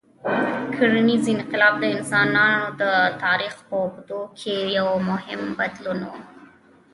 [0.75, 2.83] کرنيز انقلاب د انسانانو د
[3.23, 6.11] تاریخ په اوږدو کې یو مهم بدلون و.